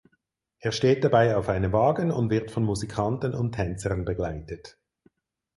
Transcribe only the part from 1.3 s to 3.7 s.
auf einem Wagen und wird von Musikanten und